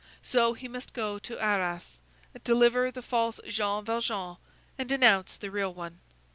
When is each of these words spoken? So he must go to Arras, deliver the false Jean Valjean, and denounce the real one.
So 0.23 0.55
he 0.55 0.67
must 0.67 0.93
go 0.93 1.19
to 1.19 1.37
Arras, 1.37 2.01
deliver 2.43 2.89
the 2.89 3.03
false 3.03 3.39
Jean 3.47 3.85
Valjean, 3.85 4.37
and 4.75 4.89
denounce 4.89 5.37
the 5.37 5.51
real 5.51 5.75
one. 5.75 5.99